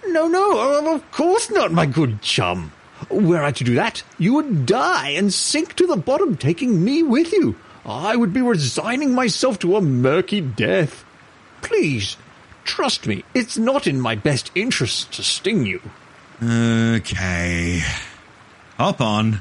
No, 0.07 0.27
no, 0.27 0.95
of 0.95 1.11
course 1.13 1.51
not, 1.51 1.73
my 1.73 1.87
good 1.87 2.23
chum. 2.23 2.73
Were 3.11 3.43
I 3.43 3.53
to 3.53 3.65
do 3.65 3.75
that, 3.75 4.03
you 4.19 4.35
would 4.35 4.67
die 4.67 5.11
and 5.11 5.33
sink 5.33 5.75
to 5.77 5.87
the 5.87 5.97
bottom, 5.97 6.37
taking 6.37 6.83
me 6.83 7.03
with 7.03 7.33
you. 7.33 7.57
I 7.85 8.17
would 8.17 8.33
be 8.33 8.43
resigning 8.43 9.15
myself 9.15 9.59
to 9.61 9.77
a 9.77 9.81
murky 9.81 10.41
death. 10.41 11.05
Please, 11.63 12.17
trust 12.65 13.07
me, 13.07 13.25
it's 13.35 13.57
not 13.59 13.87
in 13.87 14.01
my 14.01 14.15
best 14.15 14.51
interest 14.55 15.13
to 15.15 15.23
sting 15.23 15.67
you. 15.67 15.81
Okay. 16.43 17.83
Hop 18.79 19.01
on. 19.01 19.41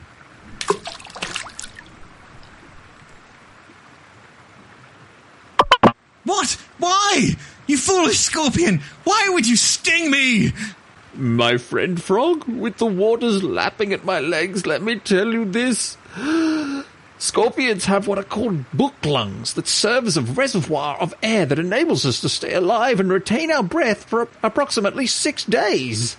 What? 6.26 6.52
Why? 6.78 7.36
You 7.68 7.69
foolish 7.80 8.20
scorpion! 8.20 8.82
Why 9.04 9.30
would 9.30 9.48
you 9.48 9.56
sting 9.56 10.12
me? 10.12 10.54
My 11.16 11.58
friend 11.58 12.02
Frog, 12.02 12.46
with 12.46 12.78
the 12.78 12.86
waters 12.86 13.44
lapping 13.44 13.94
at 13.94 14.06
my 14.06 14.20
legs, 14.20 14.66
let 14.66 14.82
me 14.82 14.98
tell 15.00 15.34
you 15.34 15.46
this. 15.46 15.98
Scorpions 17.18 17.86
have 17.86 18.08
what 18.08 18.18
are 18.18 18.24
called 18.24 18.72
book 18.72 18.94
lungs 19.04 19.54
that 19.56 19.68
serve 19.68 20.08
as 20.08 20.16
a 20.16 20.22
reservoir 20.22 20.98
of 20.98 21.14
air 21.22 21.46
that 21.46 21.60
enables 21.60 22.06
us 22.06 22.22
to 22.22 22.30
stay 22.30 22.54
alive 22.54 23.00
and 23.00 23.12
retain 23.12 23.52
our 23.52 23.64
breath 23.64 24.06
for 24.06 24.30
approximately 24.42 25.06
six 25.06 25.44
days. 25.44 26.16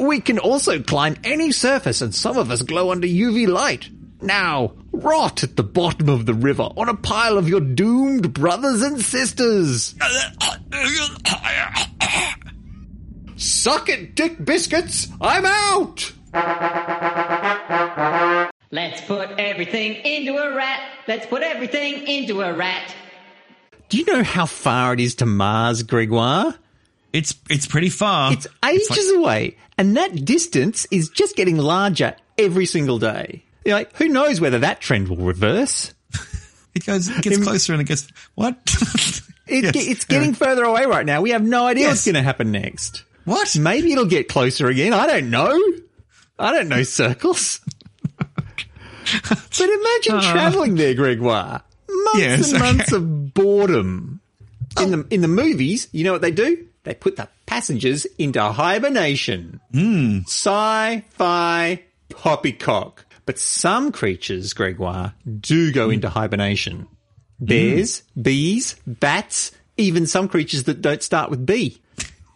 We 0.00 0.20
can 0.20 0.40
also 0.40 0.82
climb 0.82 1.16
any 1.22 1.52
surface 1.52 2.02
and 2.02 2.12
some 2.12 2.36
of 2.36 2.50
us 2.50 2.62
glow 2.62 2.90
under 2.90 3.06
UV 3.06 3.46
light. 3.46 3.88
Now, 4.20 4.72
rot 4.92 5.42
at 5.42 5.56
the 5.56 5.62
bottom 5.62 6.08
of 6.08 6.26
the 6.26 6.34
river 6.34 6.62
on 6.76 6.88
a 6.88 6.94
pile 6.94 7.38
of 7.38 7.48
your 7.48 7.60
doomed 7.60 8.32
brothers 8.32 8.82
and 8.82 9.00
sisters. 9.00 9.94
Suck 13.36 13.88
it, 13.88 14.14
Dick 14.14 14.44
Biscuits! 14.44 15.08
I'm 15.20 15.44
out! 15.46 16.12
Let's 18.70 19.00
put 19.02 19.30
everything 19.38 19.94
into 19.96 20.36
a 20.36 20.54
rat. 20.54 20.80
Let's 21.06 21.26
put 21.26 21.42
everything 21.42 22.06
into 22.06 22.40
a 22.42 22.54
rat. 22.54 22.94
Do 23.88 23.98
you 23.98 24.04
know 24.06 24.22
how 24.22 24.46
far 24.46 24.94
it 24.94 25.00
is 25.00 25.16
to 25.16 25.26
Mars, 25.26 25.82
Gregoire? 25.82 26.54
it's 27.12 27.34
it's 27.50 27.66
pretty 27.66 27.90
far. 27.90 28.32
It's 28.32 28.46
ages 28.64 28.88
like- 28.90 29.18
away, 29.18 29.56
and 29.76 29.96
that 29.96 30.24
distance 30.24 30.86
is 30.90 31.10
just 31.10 31.36
getting 31.36 31.58
larger 31.58 32.16
every 32.38 32.66
single 32.66 32.98
day. 32.98 33.42
You're 33.64 33.76
like, 33.76 33.96
who 33.96 34.08
knows 34.08 34.40
whether 34.40 34.60
that 34.60 34.80
trend 34.80 35.08
will 35.08 35.16
reverse? 35.16 35.94
it 36.74 36.84
goes 36.84 37.08
it 37.08 37.22
gets 37.22 37.38
closer 37.38 37.72
and 37.72 37.82
it 37.82 37.86
gets 37.86 38.08
what? 38.34 38.58
It, 39.48 39.74
Yes. 39.74 39.88
It's 39.88 40.04
getting 40.04 40.34
further 40.34 40.62
away 40.64 40.86
right 40.86 41.04
now. 41.04 41.20
We 41.20 41.30
have 41.30 41.42
no 41.42 41.66
idea 41.66 41.88
what's 41.88 42.04
going 42.04 42.14
to 42.14 42.22
happen 42.22 42.52
next. 42.52 43.04
what? 43.24 43.54
Maybe 43.56 43.92
it'll 43.92 44.06
get 44.06 44.28
closer 44.28 44.68
again. 44.68 44.92
I 44.92 45.06
don't 45.06 45.30
know. 45.30 45.60
I 46.38 46.52
don't 46.52 46.68
know 46.68 46.82
circles. 46.84 47.60
but 48.18 49.60
imagine 49.60 50.14
ah. 50.14 50.30
traveling 50.32 50.76
there, 50.76 50.94
Gregoire. 50.94 51.62
Months 51.88 52.18
Yes, 52.18 52.52
and 52.52 52.62
okay. 52.62 52.72
months 52.72 52.92
of 52.92 53.34
boredom. 53.34 54.20
In 54.80 54.90
the 54.90 54.98
oh. 54.98 55.06
in 55.10 55.20
the 55.20 55.28
movies, 55.28 55.88
you 55.92 56.04
know 56.04 56.12
what 56.12 56.22
they 56.22 56.30
do? 56.30 56.66
They 56.84 56.94
put 56.94 57.16
the 57.16 57.28
passengers 57.46 58.06
into 58.18 58.40
hibernation. 58.42 59.60
Hmm. 59.72 60.20
Sci-fi 60.20 61.82
poppycock. 62.08 63.04
But 63.24 63.38
some 63.38 63.92
creatures, 63.92 64.52
Gregoire, 64.52 65.14
do 65.40 65.72
go 65.72 65.90
into 65.90 66.08
hibernation. 66.08 66.88
Bears, 67.38 68.02
bees, 68.20 68.76
bats, 68.86 69.52
even 69.76 70.06
some 70.06 70.28
creatures 70.28 70.64
that 70.64 70.80
don't 70.80 71.02
start 71.02 71.30
with 71.30 71.44
B. 71.44 71.80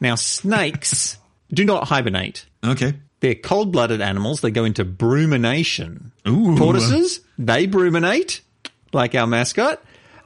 Now, 0.00 0.14
snakes 0.14 1.16
do 1.52 1.64
not 1.64 1.88
hibernate. 1.88 2.47
Okay. 2.64 2.95
They're 3.21 3.35
cold-blooded 3.35 4.00
animals. 4.00 4.40
They 4.40 4.50
go 4.50 4.64
into 4.64 4.85
brumination. 4.85 6.12
Ooh. 6.28 6.57
Tortoises, 6.57 7.21
they 7.38 7.66
bruminate, 7.66 8.43
like 8.93 9.14
our 9.14 9.26
mascot. 9.26 9.83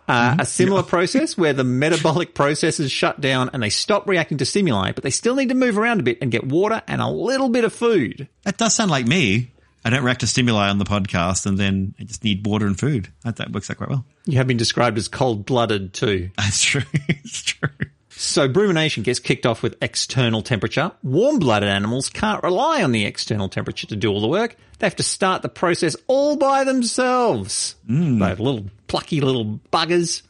Uh, 0.09 0.37
a 0.41 0.47
similar 0.47 0.83
process 0.85 1.39
where 1.39 1.53
the 1.53 1.63
metabolic 1.63 2.35
processes 2.35 2.91
shut 2.91 3.21
down 3.21 3.49
and 3.53 3.63
they 3.63 3.71
stop 3.71 4.09
reacting 4.09 4.39
to 4.39 4.45
stimuli, 4.45 4.91
but 4.91 5.05
they 5.05 5.11
still 5.11 5.37
need 5.37 5.51
to 5.51 5.55
move 5.55 5.79
around 5.79 6.01
a 6.01 6.03
bit 6.03 6.19
and 6.21 6.33
get 6.33 6.45
water 6.45 6.83
and 6.89 7.01
a 7.01 7.09
little 7.09 7.49
bit 7.49 7.63
of 7.63 7.73
food. 7.73 8.29
That 8.43 8.59
does 8.59 8.75
sound 8.75 8.91
like 8.91 9.07
me. 9.07 9.53
I 9.85 9.91
don't 9.91 10.05
react 10.05 10.21
to 10.21 10.27
stimuli 10.27 10.69
on 10.69 10.79
the 10.79 10.85
podcast 10.85 11.47
and 11.47 11.59
then 11.59 11.95
I 11.99 12.05
just 12.05 12.23
need 12.23 12.47
water 12.47 12.67
and 12.67 12.79
food. 12.79 13.09
That, 13.25 13.37
that 13.37 13.53
works 13.53 13.71
out 13.71 13.79
quite 13.79 13.89
well. 13.91 14.05
You 14.27 14.39
have 14.39 14.47
been 14.47 14.57
described 14.57 14.99
as 14.99 15.09
cold-blooded 15.09 15.95
too. 15.95 16.31
That's 16.37 16.63
true. 16.63 16.83
it's 17.09 17.43
true. 17.43 17.69
So 18.11 18.49
brumination 18.49 19.03
gets 19.03 19.19
kicked 19.19 19.47
off 19.47 19.63
with 19.63 19.77
external 19.81 20.43
temperature. 20.43 20.93
Warm-blooded 21.03 21.69
animals 21.69 22.11
can't 22.11 22.43
rely 22.43 22.83
on 22.83 22.93
the 22.93 23.07
external 23.07 23.49
temperature 23.49 23.87
to 23.87 23.97
do 23.97 24.11
all 24.11 24.21
the 24.21 24.29
work. 24.29 24.57
They 24.79 24.87
have 24.87 24.97
to 24.97 25.03
start 25.03 25.41
the 25.41 25.49
process 25.49 25.97
all 26.07 26.37
by 26.37 26.65
themselves. 26.65 27.77
Mm. 27.89 28.19
They're 28.19 28.37
little 28.37 28.67
plucky 28.89 29.23
little 29.23 29.61
buggers. 29.73 30.23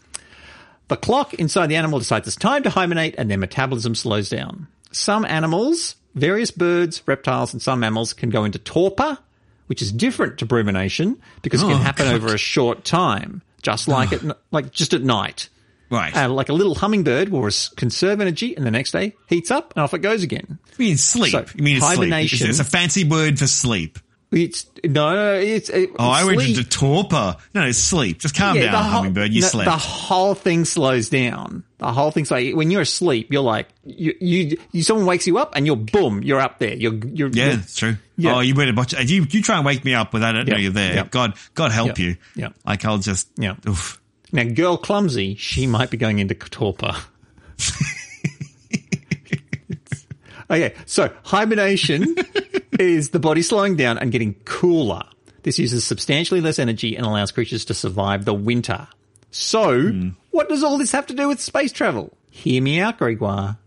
The 0.87 0.97
clock 0.97 1.35
inside 1.35 1.67
the 1.67 1.77
animal 1.77 1.99
decides 1.99 2.29
it's 2.29 2.37
time 2.37 2.63
to 2.63 2.71
hibernate 2.71 3.17
and 3.19 3.31
their 3.31 3.39
metabolism 3.39 3.95
slows 3.97 4.29
down. 4.29 4.69
Some 4.93 5.25
animals, 5.25 5.97
various 6.15 6.51
birds, 6.51 7.03
reptiles, 7.07 7.53
and 7.53 7.63
some 7.63 7.81
mammals 7.81 8.13
can 8.13 8.31
go 8.31 8.45
into 8.45 8.59
torpor, 8.59 9.19
which 9.71 9.81
is 9.83 9.93
different 9.93 10.39
to 10.39 10.47
brumination 10.47 11.17
because 11.43 11.63
it 11.63 11.67
can 11.67 11.75
Oh, 11.75 11.79
happen 11.79 12.07
God. 12.07 12.17
over 12.17 12.35
a 12.35 12.39
short 12.39 12.85
time, 12.85 13.41
just 13.63 13.87
like 13.87 14.13
at, 14.13 14.21
like 14.51 14.73
just 14.73 14.93
at 14.95 15.03
night. 15.03 15.49
Right. 15.91 16.15
Uh, 16.17 16.29
like 16.29 16.49
a 16.49 16.53
little 16.53 16.75
hummingbird 16.75 17.29
will 17.29 17.49
conserve 17.77 18.21
energy 18.21 18.57
and 18.57 18.67
the 18.67 18.71
next 18.73 18.91
day 18.91 19.15
heats 19.29 19.51
up 19.53 19.73
and 19.77 19.83
off 19.85 19.95
it 19.95 20.01
goes 20.01 20.23
again. 20.25 20.59
you 20.77 20.85
mean 20.87 20.97
sleep. 20.97 21.31
So, 21.33 21.45
you 21.55 21.63
mean 21.63 21.77
it's 21.77 21.87
hibernation- 21.87 22.39
sleep. 22.39 22.51
It's 22.51 22.59
a 22.61 22.65
fancy 22.65 23.05
word 23.05 23.39
for 23.39 23.47
sleep. 23.47 23.99
It's 24.33 24.65
no, 24.85 25.13
no, 25.13 25.35
it's 25.35 25.69
it, 25.71 25.91
Oh, 25.99 26.09
I 26.09 26.23
went 26.25 26.41
into 26.41 26.63
torpor. 26.63 27.35
No, 27.53 27.65
it's 27.67 27.79
sleep. 27.79 28.21
Just 28.21 28.37
calm 28.37 28.55
Yeah, 28.57 28.71
down, 28.71 28.85
whole- 28.85 28.93
hummingbird. 28.93 29.33
You 29.33 29.41
no, 29.41 29.47
slept. 29.49 29.69
The 29.69 29.77
whole 29.77 30.37
thing 30.37 30.65
slows 30.65 31.09
down. 31.09 31.65
The 31.79 31.93
whole 31.93 32.13
thing's 32.13 32.31
like 32.31 32.55
when 32.55 32.71
you're 32.71 32.83
asleep, 32.83 33.33
you're 33.33 33.43
like 33.43 33.67
you, 33.85 34.15
you, 34.21 34.57
you 34.71 34.83
someone 34.85 35.07
wakes 35.07 35.27
you 35.27 35.39
up 35.39 35.57
and 35.57 35.67
you're 35.67 35.75
boom, 35.75 36.23
you're 36.23 36.39
up 36.39 36.61
there. 36.61 36.77
You're, 36.77 36.95
you're 36.95 37.29
yeah, 37.31 37.47
you're- 37.47 37.57
it's 37.59 37.75
true. 37.75 37.97
Yeah. 38.17 38.37
Oh, 38.37 38.41
you 38.41 38.55
better 38.55 38.73
watch. 38.73 38.93
You 38.93 39.27
you 39.29 39.43
try 39.43 39.57
and 39.57 39.67
wake 39.67 39.85
me 39.85 39.95
up 39.95 40.13
without 40.13 40.37
I 40.37 40.45
don't 40.45 40.51
know 40.51 40.59
you're 40.59 40.71
there. 40.71 40.95
Yeah. 40.95 41.09
God, 41.11 41.35
God 41.55 41.73
help 41.73 41.99
Yeah. 41.99 42.05
you. 42.07 42.17
Yeah. 42.37 42.49
Like 42.65 42.85
I'll 42.85 42.99
just. 42.99 43.29
Yeah. 43.37 43.57
Oof. 43.69 44.01
Now, 44.31 44.45
girl 44.45 44.77
clumsy, 44.77 45.35
she 45.35 45.67
might 45.67 45.91
be 45.91 45.97
going 45.97 46.21
into 46.21 46.37
torpor. 46.37 46.95
okay, 50.51 50.75
so 50.87 51.11
hibernation 51.25 52.15
is 52.81 53.11
the 53.11 53.19
body 53.19 53.43
slowing 53.43 53.77
down 53.77 53.99
and 53.99 54.11
getting 54.11 54.35
cooler. 54.45 55.05
This 55.43 55.59
uses 55.59 55.85
substantially 55.85 56.41
less 56.41 56.59
energy 56.59 56.97
and 56.97 57.07
allows 57.07 57.33
creatures 57.33 57.65
to 57.67 57.75
survive 57.75 58.25
the 58.25 58.35
winter. 58.35 58.89
So, 59.31 59.91
hmm. 59.91 60.09
what 60.31 60.49
does 60.49 60.63
all 60.63 60.79
this 60.79 60.93
have 60.93 61.07
to 61.07 61.15
do 61.15 61.29
with 61.29 61.41
space 61.41 61.73
travel? 61.73 62.17
Hear 62.31 62.63
me 62.63 62.81
out, 62.81 62.99
Gregoire. 62.99 63.59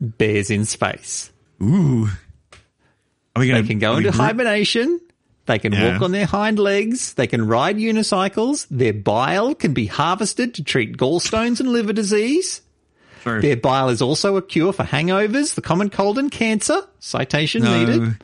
Bears 0.00 0.50
in 0.50 0.64
space. 0.64 1.30
Ooh. 1.62 2.08
Are 3.36 3.40
we 3.40 3.48
going 3.48 3.62
They 3.62 3.68
can 3.68 3.78
go 3.78 3.96
into 3.96 4.12
hibernation. 4.12 5.00
They 5.46 5.58
can 5.58 5.72
Yeah. 5.72 5.92
walk 5.92 6.02
on 6.02 6.12
their 6.12 6.26
hind 6.26 6.58
legs. 6.58 7.14
They 7.14 7.26
can 7.26 7.46
ride 7.46 7.76
unicycles. 7.76 8.66
Their 8.70 8.92
bile 8.92 9.54
can 9.54 9.72
be 9.72 9.86
harvested 9.86 10.54
to 10.54 10.64
treat 10.64 10.96
gallstones 10.96 11.60
and 11.60 11.72
liver 11.72 11.92
disease. 11.92 12.60
Their 13.24 13.56
bile 13.56 13.88
is 13.88 14.00
also 14.02 14.36
a 14.36 14.42
cure 14.42 14.72
for 14.72 14.84
hangovers, 14.84 15.54
the 15.54 15.62
common 15.62 15.90
cold 15.90 16.18
and 16.18 16.30
cancer. 16.30 16.82
Citation 16.98 17.62
No. 17.62 17.78
needed. 17.78 18.16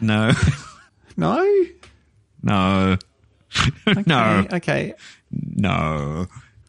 No. 0.00 0.32
No? 1.16 1.46
No. 2.42 2.96
no. 4.06 4.46
Okay. 4.50 4.94
No. 5.30 6.26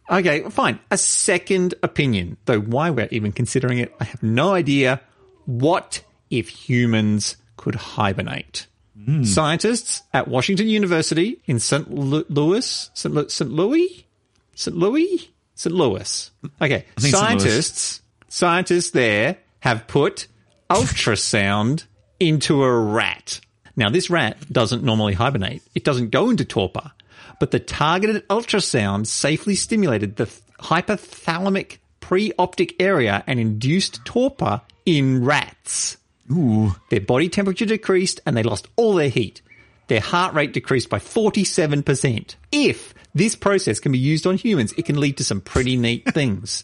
Okay, 0.09 0.43
fine. 0.49 0.79
A 0.91 0.97
second 0.97 1.75
opinion. 1.81 2.35
Though 2.45 2.59
why 2.59 2.89
we're 2.89 3.07
even 3.11 3.31
considering 3.31 3.77
it, 3.79 3.95
I 4.01 4.03
have 4.03 4.21
no 4.21 4.53
idea. 4.53 4.99
What 5.45 6.03
if 6.29 6.49
humans 6.49 7.37
could 7.55 7.75
hibernate? 7.75 8.67
Hmm. 9.01 9.23
Scientists 9.23 10.03
at 10.13 10.27
Washington 10.27 10.67
University 10.67 11.41
in 11.45 11.59
St. 11.59 11.89
Louis, 11.89 12.89
St. 12.93 13.15
Lu- 13.15 13.29
St. 13.29 13.49
Louis, 13.49 14.05
St. 14.55 14.75
Louis, 14.75 15.31
St. 15.55 15.73
Louis. 15.73 16.31
Okay, 16.61 16.85
St. 16.97 17.01
Louis. 17.01 17.11
scientists, 17.11 18.01
scientists 18.27 18.91
there 18.91 19.37
have 19.59 19.87
put 19.87 20.27
ultrasound 20.69 21.85
into 22.19 22.63
a 22.63 22.71
rat. 22.71 23.39
Now, 23.75 23.89
this 23.89 24.09
rat 24.09 24.37
doesn't 24.51 24.83
normally 24.83 25.13
hibernate. 25.13 25.63
It 25.73 25.83
doesn't 25.83 26.11
go 26.11 26.29
into 26.29 26.45
torpor, 26.45 26.91
but 27.39 27.51
the 27.51 27.59
targeted 27.59 28.27
ultrasound 28.27 29.07
safely 29.07 29.55
stimulated 29.55 30.15
the 30.15 30.25
hypothalamic 30.59 31.77
preoptic 32.01 32.75
area 32.79 33.23
and 33.27 33.39
induced 33.39 34.03
torpor 34.05 34.61
in 34.85 35.23
rats. 35.23 35.97
Ooh. 36.31 36.75
Their 36.89 37.01
body 37.01 37.29
temperature 37.29 37.65
decreased 37.65 38.21
and 38.25 38.35
they 38.35 38.43
lost 38.43 38.67
all 38.75 38.95
their 38.95 39.09
heat. 39.09 39.41
Their 39.87 39.99
heart 39.99 40.33
rate 40.33 40.53
decreased 40.53 40.89
by 40.89 40.99
47%. 40.99 42.35
If 42.51 42.93
This 43.13 43.35
process 43.35 43.79
can 43.79 43.91
be 43.91 43.99
used 43.99 44.25
on 44.25 44.37
humans. 44.37 44.73
It 44.77 44.85
can 44.85 44.99
lead 44.99 45.17
to 45.17 45.23
some 45.23 45.41
pretty 45.41 45.77
neat 45.77 46.05
things. 46.13 46.63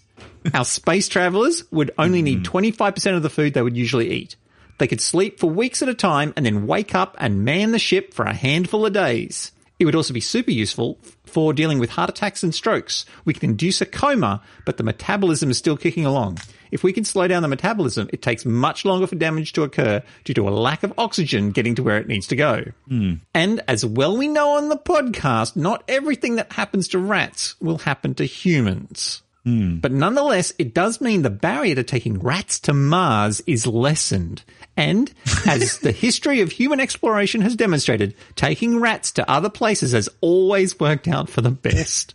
Our 0.54 0.66
space 0.66 1.08
travelers 1.08 1.64
would 1.72 1.92
only 1.98 2.22
need 2.22 2.48
hmm. 2.48 2.58
25% 2.58 3.16
of 3.16 3.24
the 3.24 3.30
food 3.30 3.54
they 3.54 3.62
would 3.62 3.78
usually 3.78 4.12
eat. 4.12 4.36
They 4.80 4.88
could 4.88 5.02
sleep 5.02 5.40
for 5.40 5.50
weeks 5.50 5.82
at 5.82 5.90
a 5.90 5.94
time 5.94 6.34
and 6.36 6.46
then 6.46 6.66
wake 6.66 6.96
up 6.96 7.16
and 7.20 7.44
man 7.44 7.72
the 7.72 7.80
ship 7.80 8.14
for 8.14 8.26
a 8.26 8.34
handful 8.34 8.86
of 8.86 8.94
days. 8.94 9.52
It 9.80 9.86
would 9.86 9.96
also 9.96 10.14
be 10.14 10.20
super 10.20 10.52
useful 10.52 11.00
for 11.26 11.54
dealing 11.54 11.80
with 11.80 11.90
heart 11.90 12.10
attacks 12.10 12.44
and 12.44 12.54
strokes. 12.54 13.06
We 13.24 13.34
can 13.34 13.50
induce 13.50 13.80
a 13.80 13.86
coma, 13.86 14.42
but 14.66 14.76
the 14.78 14.84
metabolism 14.84 15.50
is 15.50 15.58
still 15.58 15.78
kicking 15.78 16.06
along. 16.06 16.40
If 16.72 16.84
we 16.84 16.94
can 16.94 17.06
slow 17.06 17.28
down 17.28 17.42
the 17.42 17.48
metabolism, 17.48 18.10
it 18.12 18.22
takes 18.22 18.46
much 18.46 18.86
longer 18.86 19.08
for 19.08 19.16
damage 19.16 19.54
to 19.54 19.64
occur 19.64 20.04
due 20.26 20.34
to 20.34 20.48
a 20.48 20.52
lack 20.52 20.84
of 20.84 20.94
oxygen 20.98 21.52
getting 21.52 21.76
to 21.76 21.84
where 21.84 21.98
it 21.98 22.08
needs 22.08 22.28
to 22.28 22.36
go. 22.36 22.66
Hmm. 22.88 23.14
And 23.34 23.62
as 23.68 23.86
well 23.86 24.18
we 24.18 24.28
know 24.28 24.58
on 24.58 24.70
the 24.70 24.78
podcast, 24.78 25.56
not 25.56 25.84
everything 25.88 26.36
that 26.36 26.52
happens 26.52 26.90
to 26.90 27.00
rats 27.00 27.56
will 27.62 27.80
happen 27.80 28.14
to 28.16 28.26
humans. 28.26 29.24
Hmm. 29.50 29.78
But 29.78 29.92
nonetheless, 29.92 30.54
it 30.60 30.76
does 30.76 31.02
mean 31.02 31.24
the 31.24 31.32
barrier 31.32 31.74
to 31.74 31.84
taking 31.84 32.20
rats 32.20 32.60
to 32.62 32.74
Mars 32.74 33.42
is 33.48 33.66
lessened. 33.66 34.44
And 34.78 35.12
as 35.48 35.80
the 35.80 35.92
history 35.92 36.42
of 36.42 36.52
human 36.52 36.80
exploration 36.80 37.42
has 37.42 37.56
demonstrated, 37.56 38.14
taking 38.36 38.80
rats 38.80 39.12
to 39.14 39.30
other 39.30 39.50
places 39.50 39.94
has 39.94 40.08
always 40.22 40.80
worked 40.80 41.08
out 41.08 41.30
for 41.30 41.42
the 41.42 41.50
best. 41.50 42.14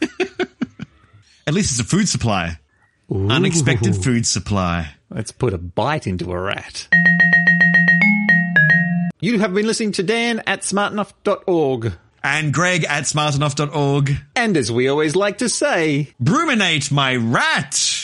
At 1.46 1.54
least 1.54 1.70
it's 1.70 1.80
a 1.80 1.84
food 1.84 2.08
supply. 2.08 2.58
Unexpected 3.10 3.94
food 3.96 4.26
supply. 4.26 4.90
Let's 5.10 5.30
put 5.30 5.54
a 5.54 5.58
bite 5.58 6.08
into 6.08 6.30
a 6.32 6.38
rat. 6.38 6.88
You 9.20 9.38
have 9.38 9.54
been 9.54 9.66
listening 9.66 9.92
to 9.92 10.02
Dan 10.02 10.42
at 10.46 10.62
smartenough.org. 10.62 11.92
And 12.30 12.52
Greg 12.52 12.84
at 12.84 13.04
smartenough.org. 13.04 14.14
And 14.36 14.56
as 14.58 14.70
we 14.70 14.86
always 14.86 15.16
like 15.16 15.38
to 15.38 15.48
say, 15.48 16.12
Bruminate 16.20 16.92
my 16.92 17.16
rat! 17.16 17.97